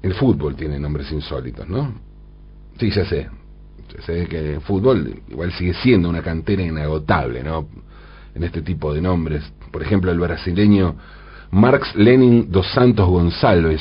el 0.00 0.14
fútbol 0.14 0.56
tiene 0.56 0.80
nombres 0.80 1.12
insólitos, 1.12 1.68
¿no? 1.68 2.07
Sí, 2.78 2.90
ya 2.90 3.04
sé, 3.04 3.28
ya 3.94 4.02
sé 4.02 4.26
que 4.26 4.54
el 4.54 4.60
fútbol 4.60 5.20
igual 5.28 5.52
sigue 5.52 5.74
siendo 5.74 6.08
una 6.08 6.22
cantera 6.22 6.62
inagotable, 6.62 7.42
¿no? 7.42 7.68
En 8.34 8.44
este 8.44 8.62
tipo 8.62 8.92
de 8.92 9.00
nombres. 9.00 9.42
Por 9.70 9.82
ejemplo, 9.82 10.10
el 10.10 10.20
brasileño 10.20 10.96
Marx 11.50 11.94
Lenin 11.96 12.50
dos 12.50 12.66
Santos 12.72 13.08
González, 13.08 13.80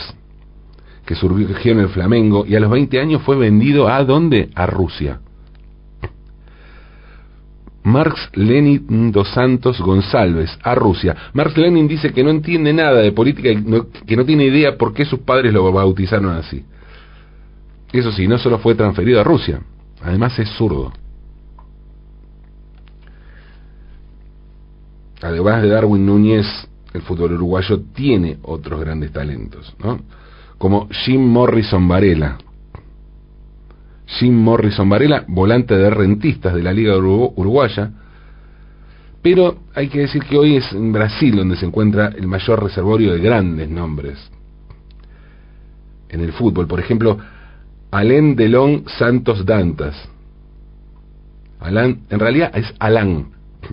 que 1.05 1.15
surgió 1.15 1.71
en 1.71 1.79
el 1.79 1.89
Flamengo 1.89 2.45
y 2.45 2.55
a 2.55 2.59
los 2.59 2.69
20 2.69 2.99
años 2.99 3.21
fue 3.23 3.37
vendido 3.37 3.87
a 3.87 4.03
dónde? 4.03 4.49
A 4.55 4.65
Rusia. 4.65 5.19
Marx 7.83 8.29
Lenin 8.33 9.11
dos 9.13 9.29
Santos 9.29 9.79
González, 9.79 10.57
a 10.61 10.75
Rusia. 10.75 11.15
Marx 11.33 11.55
Lenin 11.57 11.87
dice 11.87 12.11
que 12.11 12.23
no 12.23 12.29
entiende 12.29 12.73
nada 12.73 13.01
de 13.01 13.13
política 13.13 13.49
y 13.49 13.63
que 14.05 14.17
no 14.17 14.25
tiene 14.25 14.45
idea 14.45 14.77
por 14.77 14.93
qué 14.93 15.05
sus 15.05 15.19
padres 15.19 15.53
lo 15.53 15.71
bautizaron 15.71 16.35
así. 16.35 16.65
Eso 17.91 18.11
sí, 18.11 18.27
no 18.27 18.37
solo 18.37 18.59
fue 18.59 18.75
transferido 18.75 19.21
a 19.21 19.23
Rusia, 19.23 19.61
además 20.01 20.37
es 20.39 20.49
zurdo. 20.49 20.91
Además 25.21 25.61
de 25.61 25.69
Darwin 25.69 26.05
Núñez, 26.05 26.45
el 26.93 27.01
fútbol 27.01 27.33
uruguayo 27.33 27.81
tiene 27.93 28.37
otros 28.43 28.79
grandes 28.79 29.11
talentos, 29.11 29.75
¿no? 29.79 29.99
como 30.57 30.87
Jim 30.89 31.21
Morrison 31.21 31.87
Varela. 31.87 32.37
Jim 34.05 34.33
Morrison 34.33 34.89
Varela, 34.89 35.25
volante 35.27 35.75
de 35.75 35.89
rentistas 35.89 36.53
de 36.53 36.63
la 36.63 36.71
Liga 36.71 36.97
Uruguaya, 36.97 37.91
pero 39.21 39.57
hay 39.75 39.89
que 39.89 39.99
decir 39.99 40.23
que 40.23 40.37
hoy 40.37 40.55
es 40.55 40.71
en 40.71 40.93
Brasil 40.93 41.35
donde 41.35 41.57
se 41.57 41.65
encuentra 41.65 42.07
el 42.07 42.27
mayor 42.27 42.63
reservorio 42.63 43.13
de 43.13 43.19
grandes 43.19 43.69
nombres 43.69 44.17
en 46.09 46.21
el 46.21 46.31
fútbol. 46.31 46.67
Por 46.67 46.79
ejemplo, 46.79 47.17
Alain 47.91 48.35
Delon 48.35 48.85
Santos 48.87 49.45
Dantas. 49.45 49.95
Alain, 51.59 52.05
en 52.09 52.19
realidad 52.19 52.51
es 52.55 52.73
Alain. 52.79 53.27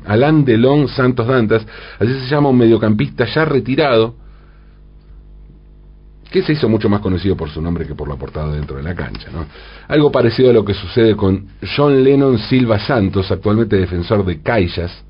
Alain 0.06 0.44
Delon 0.44 0.88
Santos 0.88 1.26
Dantas, 1.26 1.66
así 1.98 2.12
se 2.20 2.28
llama 2.28 2.48
un 2.48 2.58
mediocampista 2.58 3.26
ya 3.26 3.44
retirado, 3.44 4.14
que 6.30 6.42
se 6.42 6.52
hizo 6.52 6.68
mucho 6.68 6.88
más 6.88 7.00
conocido 7.00 7.36
por 7.36 7.48
su 7.48 7.62
nombre 7.62 7.86
que 7.86 7.94
por 7.94 8.08
la 8.08 8.16
portada 8.16 8.52
dentro 8.52 8.76
de 8.76 8.82
la 8.82 8.94
cancha. 8.94 9.30
¿no? 9.30 9.46
Algo 9.86 10.10
parecido 10.10 10.50
a 10.50 10.52
lo 10.52 10.64
que 10.64 10.74
sucede 10.74 11.14
con 11.14 11.46
John 11.76 12.02
Lennon 12.02 12.38
Silva 12.38 12.80
Santos, 12.80 13.30
actualmente 13.30 13.76
defensor 13.76 14.24
de 14.24 14.40
Caixas, 14.42 15.04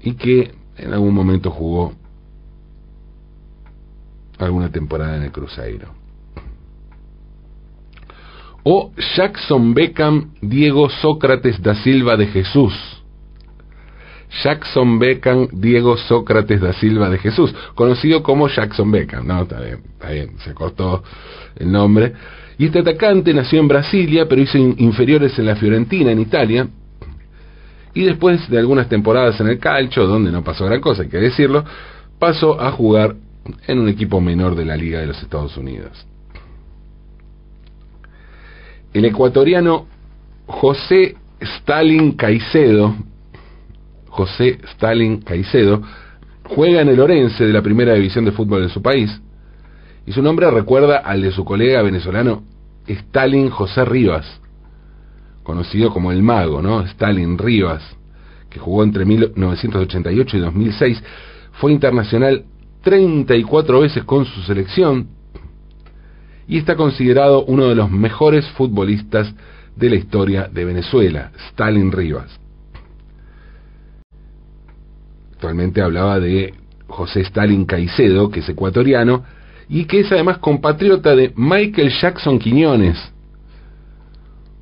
y 0.00 0.14
que 0.14 0.52
en 0.76 0.92
algún 0.92 1.12
momento 1.12 1.50
jugó 1.50 1.94
alguna 4.38 4.70
temporada 4.70 5.16
en 5.16 5.24
el 5.24 5.32
Cruzeiro. 5.32 6.05
O 8.68 8.90
Jackson 9.14 9.74
Beckham 9.74 10.32
Diego 10.42 10.90
Sócrates 10.90 11.62
da 11.62 11.76
Silva 11.76 12.16
de 12.16 12.26
Jesús, 12.26 12.74
Jackson 14.42 14.98
Beckham 14.98 15.46
Diego 15.52 15.96
Sócrates 15.96 16.60
da 16.60 16.72
Silva 16.72 17.08
de 17.08 17.18
Jesús, 17.18 17.54
conocido 17.76 18.24
como 18.24 18.48
Jackson 18.48 18.90
Beckham, 18.90 19.24
no, 19.24 19.42
está 19.42 19.60
bien, 19.60 19.82
está 19.92 20.10
bien, 20.10 20.30
se 20.40 20.52
cortó 20.52 21.04
el 21.54 21.70
nombre. 21.70 22.12
Y 22.58 22.64
este 22.64 22.80
atacante 22.80 23.32
nació 23.32 23.60
en 23.60 23.68
Brasilia, 23.68 24.26
pero 24.28 24.42
hizo 24.42 24.58
inferiores 24.58 25.38
en 25.38 25.46
la 25.46 25.54
Fiorentina, 25.54 26.10
en 26.10 26.18
Italia, 26.18 26.66
y 27.94 28.02
después 28.02 28.50
de 28.50 28.58
algunas 28.58 28.88
temporadas 28.88 29.38
en 29.40 29.46
el 29.46 29.60
calcio, 29.60 30.08
donde 30.08 30.32
no 30.32 30.42
pasó 30.42 30.64
gran 30.66 30.80
cosa, 30.80 31.02
hay 31.02 31.08
que 31.08 31.18
decirlo, 31.18 31.64
pasó 32.18 32.60
a 32.60 32.72
jugar 32.72 33.14
en 33.68 33.78
un 33.78 33.88
equipo 33.88 34.20
menor 34.20 34.56
de 34.56 34.64
la 34.64 34.76
Liga 34.76 34.98
de 34.98 35.06
los 35.06 35.22
Estados 35.22 35.56
Unidos. 35.56 36.04
El 38.96 39.04
ecuatoriano 39.04 39.84
José 40.46 41.16
Stalin 41.38 42.12
Caicedo, 42.12 42.94
José 44.08 44.58
Stalin 44.70 45.20
Caicedo, 45.20 45.82
juega 46.44 46.80
en 46.80 46.88
el 46.88 47.00
Orense 47.00 47.44
de 47.44 47.52
la 47.52 47.60
primera 47.60 47.92
división 47.92 48.24
de 48.24 48.32
fútbol 48.32 48.62
de 48.62 48.70
su 48.70 48.80
país, 48.80 49.20
y 50.06 50.12
su 50.12 50.22
nombre 50.22 50.50
recuerda 50.50 50.96
al 50.96 51.20
de 51.20 51.30
su 51.30 51.44
colega 51.44 51.82
venezolano 51.82 52.44
Stalin 52.86 53.50
José 53.50 53.84
Rivas, 53.84 54.40
conocido 55.42 55.90
como 55.90 56.10
el 56.10 56.22
mago, 56.22 56.62
¿no? 56.62 56.80
Stalin 56.80 57.36
Rivas, 57.36 57.82
que 58.48 58.58
jugó 58.58 58.82
entre 58.82 59.04
1988 59.04 60.38
y 60.38 60.40
2006, 60.40 61.02
fue 61.52 61.70
internacional 61.70 62.46
34 62.82 63.78
veces 63.78 64.04
con 64.04 64.24
su 64.24 64.40
selección 64.40 65.08
y 66.48 66.58
está 66.58 66.76
considerado 66.76 67.44
uno 67.44 67.68
de 67.68 67.74
los 67.74 67.90
mejores 67.90 68.46
futbolistas 68.50 69.32
de 69.74 69.90
la 69.90 69.96
historia 69.96 70.48
de 70.52 70.64
Venezuela, 70.64 71.32
Stalin 71.50 71.92
Rivas. 71.92 72.40
Actualmente 75.32 75.82
hablaba 75.82 76.18
de 76.18 76.54
José 76.86 77.20
Stalin 77.20 77.66
Caicedo, 77.66 78.30
que 78.30 78.40
es 78.40 78.48
ecuatoriano, 78.48 79.24
y 79.68 79.84
que 79.84 80.00
es 80.00 80.12
además 80.12 80.38
compatriota 80.38 81.14
de 81.14 81.32
Michael 81.36 81.90
Jackson 82.00 82.38
Quiñones. 82.38 82.96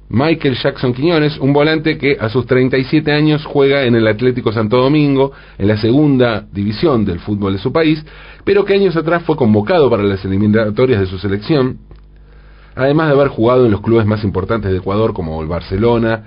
Michael 0.08 0.56
Jackson 0.56 0.92
Quiñones, 0.92 1.38
un 1.38 1.52
volante 1.52 1.96
que 1.96 2.16
a 2.20 2.28
sus 2.28 2.46
37 2.46 3.10
años 3.10 3.44
juega 3.44 3.84
en 3.84 3.94
el 3.94 4.06
Atlético 4.06 4.52
Santo 4.52 4.76
Domingo, 4.76 5.32
en 5.58 5.68
la 5.68 5.76
segunda 5.76 6.46
división 6.52 7.04
del 7.04 7.20
fútbol 7.20 7.54
de 7.54 7.58
su 7.58 7.72
país, 7.72 8.04
pero 8.44 8.64
que 8.64 8.74
años 8.74 8.96
atrás 8.96 9.22
fue 9.24 9.36
convocado 9.36 9.88
para 9.88 10.02
las 10.02 10.24
eliminatorias 10.24 11.00
de 11.00 11.06
su 11.06 11.18
selección, 11.18 11.78
además 12.74 13.08
de 13.08 13.14
haber 13.14 13.28
jugado 13.28 13.64
en 13.64 13.72
los 13.72 13.80
clubes 13.80 14.06
más 14.06 14.22
importantes 14.24 14.70
de 14.70 14.78
Ecuador 14.78 15.14
como 15.14 15.40
el 15.40 15.48
Barcelona, 15.48 16.24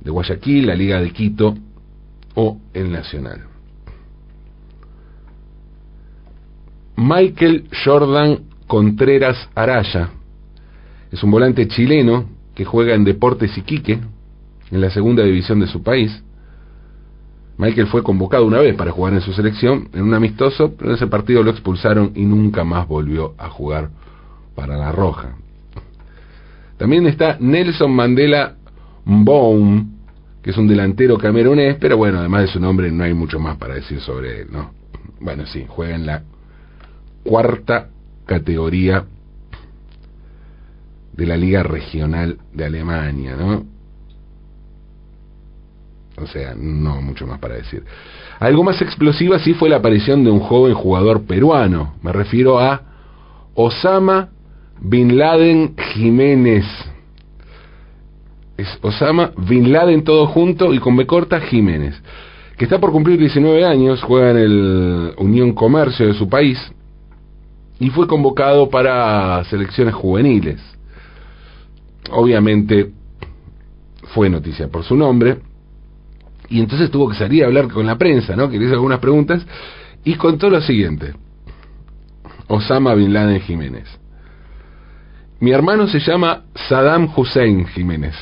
de 0.00 0.10
Guayaquil, 0.10 0.66
la 0.66 0.74
Liga 0.74 1.00
de 1.00 1.10
Quito 1.12 1.54
o 2.34 2.58
el 2.74 2.90
Nacional. 2.90 3.46
Michael 6.96 7.68
Jordan 7.84 8.40
Contreras 8.66 9.48
Araya. 9.54 10.10
Es 11.10 11.22
un 11.22 11.30
volante 11.30 11.68
chileno 11.68 12.41
que 12.54 12.64
juega 12.64 12.94
en 12.94 13.04
Deportes 13.04 13.56
Iquique, 13.56 13.98
en 14.70 14.80
la 14.80 14.90
segunda 14.90 15.22
división 15.22 15.60
de 15.60 15.66
su 15.66 15.82
país. 15.82 16.22
Michael 17.58 17.86
fue 17.88 18.02
convocado 18.02 18.46
una 18.46 18.58
vez 18.58 18.74
para 18.74 18.90
jugar 18.90 19.12
en 19.12 19.20
su 19.20 19.32
selección, 19.32 19.88
en 19.92 20.02
un 20.02 20.14
amistoso, 20.14 20.74
pero 20.76 20.90
en 20.90 20.96
ese 20.96 21.06
partido 21.06 21.42
lo 21.42 21.50
expulsaron 21.50 22.12
y 22.14 22.24
nunca 22.24 22.64
más 22.64 22.88
volvió 22.88 23.34
a 23.38 23.48
jugar 23.48 23.90
para 24.54 24.76
la 24.76 24.90
Roja. 24.90 25.36
También 26.78 27.06
está 27.06 27.36
Nelson 27.38 27.94
Mandela 27.94 28.56
Baum, 29.04 29.92
que 30.42 30.50
es 30.50 30.56
un 30.56 30.66
delantero 30.66 31.16
camerunés, 31.18 31.76
pero 31.78 31.96
bueno, 31.96 32.18
además 32.18 32.42
de 32.42 32.48
su 32.48 32.60
nombre 32.60 32.90
no 32.90 33.04
hay 33.04 33.14
mucho 33.14 33.38
más 33.38 33.56
para 33.56 33.74
decir 33.74 34.00
sobre 34.00 34.40
él, 34.40 34.48
¿no? 34.50 34.72
Bueno, 35.20 35.46
sí, 35.46 35.64
juega 35.68 35.94
en 35.94 36.06
la 36.06 36.22
cuarta 37.22 37.90
categoría 38.26 39.04
de 41.12 41.26
la 41.26 41.36
Liga 41.36 41.62
Regional 41.62 42.38
de 42.52 42.64
Alemania, 42.64 43.36
¿no? 43.36 43.64
O 46.16 46.26
sea, 46.26 46.54
no 46.54 47.00
mucho 47.00 47.26
más 47.26 47.38
para 47.38 47.54
decir. 47.54 47.84
Algo 48.38 48.64
más 48.64 48.80
explosiva 48.82 49.38
sí 49.38 49.54
fue 49.54 49.68
la 49.68 49.76
aparición 49.76 50.24
de 50.24 50.30
un 50.30 50.40
joven 50.40 50.74
jugador 50.74 51.22
peruano. 51.22 51.94
Me 52.02 52.12
refiero 52.12 52.58
a 52.58 52.82
Osama 53.54 54.28
Bin 54.80 55.16
Laden 55.16 55.74
Jiménez. 55.92 56.64
Es 58.56 58.78
Osama 58.82 59.32
Bin 59.36 59.72
Laden 59.72 60.04
todo 60.04 60.26
junto 60.26 60.74
y 60.74 60.78
con 60.78 60.96
B 60.96 61.06
corta 61.06 61.40
Jiménez. 61.40 62.00
Que 62.56 62.64
está 62.64 62.78
por 62.78 62.92
cumplir 62.92 63.18
19 63.18 63.64
años, 63.64 64.02
juega 64.02 64.30
en 64.32 64.36
el 64.36 65.14
Unión 65.16 65.52
Comercio 65.52 66.06
de 66.06 66.14
su 66.14 66.28
país 66.28 66.58
y 67.80 67.90
fue 67.90 68.06
convocado 68.06 68.68
para 68.68 69.42
selecciones 69.44 69.94
juveniles. 69.94 70.60
Obviamente 72.12 72.92
fue 74.14 74.28
noticia 74.28 74.68
por 74.68 74.84
su 74.84 74.94
nombre 74.94 75.38
y 76.48 76.60
entonces 76.60 76.90
tuvo 76.90 77.08
que 77.08 77.16
salir 77.16 77.44
a 77.44 77.46
hablar 77.46 77.68
con 77.68 77.86
la 77.86 77.96
prensa, 77.96 78.36
¿no? 78.36 78.50
Que 78.50 78.58
le 78.58 78.66
hizo 78.66 78.74
algunas 78.74 78.98
preguntas 78.98 79.44
y 80.04 80.14
contó 80.14 80.50
lo 80.50 80.60
siguiente. 80.60 81.14
Osama 82.48 82.94
Bin 82.94 83.12
Laden 83.12 83.40
Jiménez. 83.40 83.88
Mi 85.40 85.52
hermano 85.52 85.86
se 85.86 85.98
llama 85.98 86.44
Saddam 86.68 87.10
Hussein 87.16 87.66
Jiménez. 87.66 88.14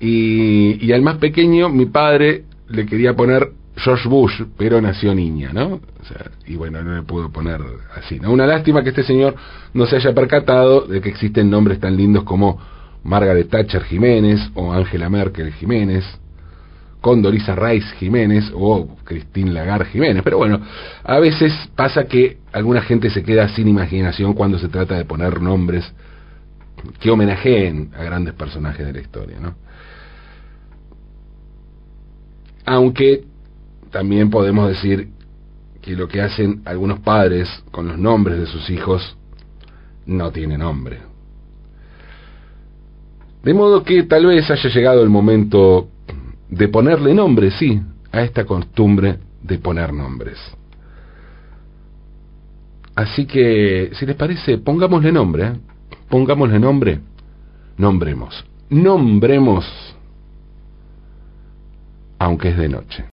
Y, 0.00 0.84
y 0.84 0.92
al 0.92 1.02
más 1.02 1.18
pequeño, 1.18 1.68
mi 1.68 1.86
padre 1.86 2.44
le 2.68 2.86
quería 2.86 3.14
poner 3.14 3.52
George 3.78 4.08
Bush, 4.08 4.42
pero 4.56 4.80
nació 4.80 5.14
niña, 5.14 5.52
¿no? 5.52 5.74
O 5.74 6.04
sea, 6.04 6.30
y 6.46 6.56
bueno, 6.56 6.82
no 6.82 6.96
le 6.96 7.02
puedo 7.02 7.30
poner 7.30 7.60
así, 7.94 8.18
¿no? 8.18 8.32
Una 8.32 8.46
lástima 8.46 8.82
que 8.82 8.90
este 8.90 9.04
señor 9.04 9.36
no 9.72 9.86
se 9.86 9.96
haya 9.96 10.12
percatado 10.14 10.82
de 10.82 11.00
que 11.00 11.08
existen 11.08 11.48
nombres 11.48 11.78
tan 11.78 11.96
lindos 11.96 12.24
como 12.24 12.60
Margaret 13.04 13.48
Thatcher 13.48 13.84
Jiménez 13.84 14.50
o 14.54 14.72
Angela 14.72 15.08
Merkel 15.08 15.52
Jiménez, 15.52 16.04
Condorisa 17.00 17.54
Rice 17.54 17.86
Jiménez 17.96 18.50
o 18.54 18.96
Christine 19.04 19.52
Lagarde 19.52 19.86
Jiménez. 19.86 20.22
Pero 20.24 20.38
bueno, 20.38 20.60
a 21.04 21.18
veces 21.20 21.52
pasa 21.76 22.04
que 22.04 22.38
alguna 22.52 22.82
gente 22.82 23.10
se 23.10 23.22
queda 23.22 23.48
sin 23.48 23.68
imaginación 23.68 24.34
cuando 24.34 24.58
se 24.58 24.68
trata 24.68 24.96
de 24.96 25.04
poner 25.04 25.40
nombres 25.40 25.92
que 26.98 27.10
homenajeen 27.10 27.92
a 27.96 28.02
grandes 28.02 28.34
personajes 28.34 28.84
de 28.86 28.92
la 28.92 29.00
historia, 29.00 29.38
¿no? 29.40 29.54
Aunque 32.66 33.24
también 33.90 34.30
podemos 34.30 34.68
decir 34.68 35.08
que 35.80 35.96
lo 35.96 36.08
que 36.08 36.20
hacen 36.20 36.62
algunos 36.64 37.00
padres 37.00 37.48
con 37.70 37.88
los 37.88 37.98
nombres 37.98 38.38
de 38.38 38.46
sus 38.46 38.68
hijos 38.70 39.16
no 40.06 40.30
tiene 40.30 40.58
nombre. 40.58 40.98
De 43.42 43.54
modo 43.54 43.84
que 43.84 44.02
tal 44.02 44.26
vez 44.26 44.50
haya 44.50 44.68
llegado 44.68 45.02
el 45.02 45.08
momento 45.08 45.88
de 46.50 46.68
ponerle 46.68 47.14
nombre, 47.14 47.50
sí, 47.50 47.80
a 48.10 48.22
esta 48.22 48.44
costumbre 48.44 49.18
de 49.42 49.58
poner 49.58 49.92
nombres. 49.92 50.38
Así 52.94 53.26
que, 53.26 53.90
si 53.92 54.06
les 54.06 54.16
parece, 54.16 54.58
pongámosle 54.58 55.12
nombre, 55.12 55.46
¿eh? 55.46 55.52
pongámosle 56.08 56.58
nombre, 56.58 57.00
nombremos, 57.76 58.44
nombremos, 58.70 59.64
aunque 62.18 62.48
es 62.48 62.56
de 62.56 62.68
noche. 62.68 63.04